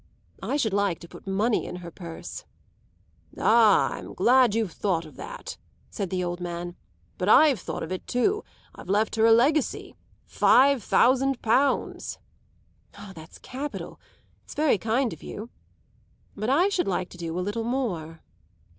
I 0.41 0.57
should 0.57 0.73
like 0.73 0.97
to 1.01 1.07
put 1.07 1.27
money 1.27 1.67
in 1.67 1.75
her 1.75 1.91
purse." 1.91 2.43
"Ah, 3.39 3.91
I'm 3.93 4.15
glad 4.15 4.55
you've 4.55 4.71
thought 4.71 5.05
of 5.05 5.15
that," 5.17 5.57
said 5.91 6.09
the 6.09 6.23
old 6.23 6.39
man. 6.41 6.75
"But 7.19 7.29
I've 7.29 7.59
thought 7.59 7.83
of 7.83 7.91
it 7.91 8.07
too. 8.07 8.43
I've 8.73 8.89
left 8.89 9.15
her 9.17 9.27
a 9.27 9.31
legacy 9.31 9.95
five 10.25 10.81
thousand 10.81 11.43
pounds." 11.43 12.17
"That's 13.13 13.37
capital; 13.37 13.99
it's 14.43 14.55
very 14.55 14.79
kind 14.79 15.13
of 15.13 15.21
you. 15.21 15.51
But 16.35 16.49
I 16.49 16.69
should 16.69 16.87
like 16.87 17.09
to 17.09 17.17
do 17.19 17.37
a 17.37 17.45
little 17.45 17.63
more." 17.63 18.23